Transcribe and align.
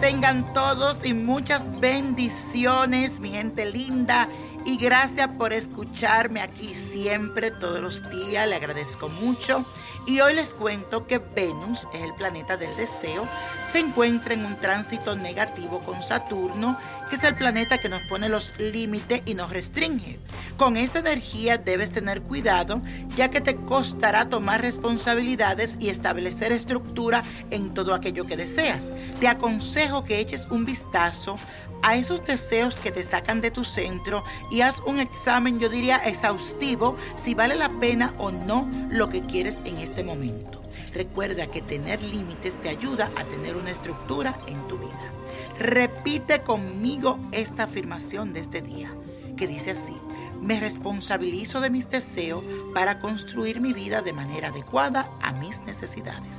tengan 0.00 0.52
todos 0.52 1.04
y 1.04 1.14
muchas 1.14 1.80
bendiciones, 1.80 3.20
mi 3.20 3.30
gente 3.30 3.70
linda. 3.70 4.28
Y 4.64 4.76
gracias 4.76 5.28
por 5.38 5.52
escucharme 5.52 6.40
aquí 6.40 6.74
siempre, 6.74 7.50
todos 7.50 7.80
los 7.80 8.10
días. 8.10 8.48
Le 8.48 8.56
agradezco 8.56 9.08
mucho. 9.08 9.64
Y 10.06 10.20
hoy 10.20 10.34
les 10.34 10.54
cuento 10.54 11.06
que 11.06 11.18
Venus 11.18 11.86
es 11.94 12.02
el 12.02 12.14
planeta 12.14 12.56
del 12.56 12.74
deseo. 12.76 13.26
Se 13.72 13.78
encuentra 13.78 14.34
en 14.34 14.44
un 14.44 14.56
tránsito 14.56 15.16
negativo 15.16 15.80
con 15.80 16.02
Saturno 16.02 16.76
que 17.08 17.16
es 17.16 17.24
el 17.24 17.36
planeta 17.36 17.78
que 17.78 17.88
nos 17.88 18.02
pone 18.02 18.28
los 18.28 18.52
límites 18.58 19.22
y 19.26 19.34
nos 19.34 19.50
restringe. 19.50 20.18
Con 20.56 20.78
esta 20.78 21.00
energía 21.00 21.58
debes 21.58 21.90
tener 21.90 22.22
cuidado, 22.22 22.80
ya 23.14 23.28
que 23.28 23.42
te 23.42 23.56
costará 23.56 24.30
tomar 24.30 24.62
responsabilidades 24.62 25.76
y 25.78 25.90
establecer 25.90 26.50
estructura 26.50 27.22
en 27.50 27.74
todo 27.74 27.92
aquello 27.92 28.24
que 28.24 28.38
deseas. 28.38 28.86
Te 29.20 29.28
aconsejo 29.28 30.04
que 30.04 30.18
eches 30.18 30.46
un 30.50 30.64
vistazo 30.64 31.36
a 31.82 31.96
esos 31.96 32.24
deseos 32.24 32.80
que 32.80 32.90
te 32.90 33.04
sacan 33.04 33.42
de 33.42 33.50
tu 33.50 33.64
centro 33.64 34.24
y 34.50 34.62
haz 34.62 34.80
un 34.86 34.98
examen, 34.98 35.60
yo 35.60 35.68
diría, 35.68 35.98
exhaustivo 35.98 36.96
si 37.16 37.34
vale 37.34 37.54
la 37.54 37.68
pena 37.78 38.14
o 38.16 38.30
no 38.30 38.66
lo 38.88 39.10
que 39.10 39.20
quieres 39.20 39.58
en 39.66 39.76
este 39.76 40.02
momento. 40.02 40.62
Recuerda 40.94 41.48
que 41.48 41.60
tener 41.60 42.02
límites 42.02 42.58
te 42.62 42.70
ayuda 42.70 43.10
a 43.14 43.24
tener 43.24 43.56
una 43.56 43.72
estructura 43.72 44.38
en 44.46 44.56
tu 44.68 44.78
vida. 44.78 45.12
Repite 45.58 46.40
conmigo 46.40 47.18
esta 47.32 47.64
afirmación 47.64 48.32
de 48.32 48.40
este 48.40 48.62
día, 48.62 48.90
que 49.36 49.46
dice 49.46 49.72
así, 49.72 49.92
me 50.40 50.60
responsabilizo 50.60 51.60
de 51.60 51.70
mis 51.70 51.88
deseos 51.90 52.42
para 52.74 52.98
construir 52.98 53.60
mi 53.60 53.72
vida 53.72 54.02
de 54.02 54.12
manera 54.12 54.48
adecuada 54.48 55.08
a 55.22 55.32
mis 55.32 55.60
necesidades. 55.60 56.36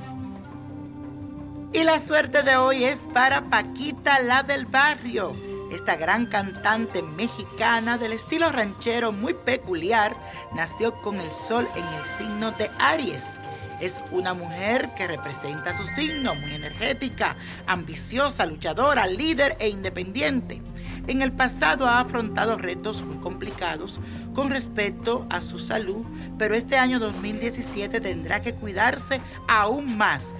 Y 1.72 1.84
la 1.84 1.98
suerte 1.98 2.42
de 2.42 2.56
hoy 2.56 2.84
es 2.84 2.98
para 3.12 3.50
Paquita, 3.50 4.18
la 4.20 4.42
del 4.42 4.66
barrio. 4.66 5.34
Esta 5.70 5.96
gran 5.96 6.26
cantante 6.26 7.02
mexicana 7.02 7.98
del 7.98 8.12
estilo 8.12 8.50
ranchero 8.50 9.12
muy 9.12 9.34
peculiar 9.34 10.16
nació 10.54 10.94
con 11.02 11.20
el 11.20 11.30
sol 11.32 11.68
en 11.76 11.84
el 11.84 12.04
signo 12.16 12.52
de 12.52 12.70
Aries 12.78 13.38
es 13.80 14.00
una 14.10 14.34
mujer 14.34 14.90
que 14.96 15.06
representa 15.06 15.72
su 15.74 15.86
signo, 15.86 16.34
muy 16.34 16.54
energética, 16.54 17.36
ambiciosa, 17.66 18.44
luchadora, 18.46 19.06
líder 19.06 19.56
e 19.60 19.68
independiente. 19.68 20.60
En 21.08 21.22
el 21.22 21.32
pasado 21.32 21.86
ha 21.86 22.00
afrontado 22.00 22.58
retos 22.58 23.02
muy 23.02 23.16
complicados 23.16 23.98
con 24.34 24.50
respecto 24.50 25.26
a 25.30 25.40
su 25.40 25.58
salud, 25.58 26.04
pero 26.36 26.54
este 26.54 26.76
año 26.76 26.98
2017 26.98 28.02
tendrá 28.02 28.42
que 28.42 28.54
cuidarse 28.54 29.22
aún 29.48 29.96
más, 29.96 30.34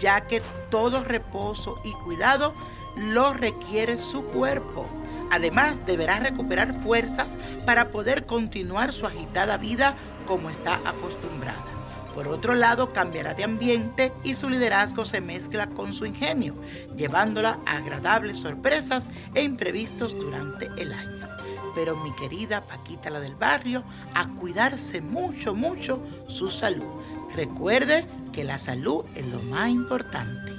ya 0.00 0.22
que 0.22 0.40
todo 0.70 1.04
reposo 1.04 1.78
y 1.84 1.92
cuidado 2.04 2.54
lo 2.96 3.34
requiere 3.34 3.98
su 3.98 4.24
cuerpo. 4.24 4.86
Además, 5.30 5.84
deberá 5.84 6.18
recuperar 6.20 6.72
fuerzas 6.80 7.28
para 7.66 7.90
poder 7.90 8.24
continuar 8.24 8.94
su 8.94 9.06
agitada 9.06 9.58
vida 9.58 9.94
como 10.26 10.48
está 10.48 10.76
acostumbrada. 10.86 11.73
Por 12.14 12.28
otro 12.28 12.54
lado, 12.54 12.92
cambiará 12.92 13.34
de 13.34 13.42
ambiente 13.42 14.12
y 14.22 14.36
su 14.36 14.48
liderazgo 14.48 15.04
se 15.04 15.20
mezcla 15.20 15.66
con 15.66 15.92
su 15.92 16.06
ingenio, 16.06 16.54
llevándola 16.96 17.58
a 17.66 17.78
agradables 17.78 18.38
sorpresas 18.38 19.08
e 19.34 19.42
imprevistos 19.42 20.16
durante 20.18 20.70
el 20.76 20.92
año. 20.92 21.28
Pero 21.74 21.96
mi 21.96 22.12
querida 22.12 22.62
Paquita 22.62 23.10
la 23.10 23.18
del 23.18 23.34
barrio, 23.34 23.82
a 24.14 24.28
cuidarse 24.28 25.00
mucho, 25.00 25.54
mucho 25.54 26.00
su 26.28 26.50
salud. 26.50 26.86
Recuerde 27.34 28.06
que 28.32 28.44
la 28.44 28.58
salud 28.58 29.04
es 29.16 29.26
lo 29.26 29.42
más 29.42 29.70
importante. 29.70 30.52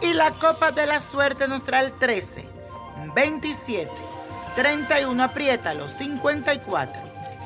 Y 0.00 0.14
la 0.14 0.32
copa 0.32 0.72
de 0.72 0.86
la 0.86 0.98
suerte 0.98 1.46
nos 1.46 1.62
trae 1.62 1.86
el 1.86 1.92
13, 1.92 2.44
27, 3.14 3.88
31, 4.56 5.22
apriétalo, 5.22 5.88
54. 5.88 7.11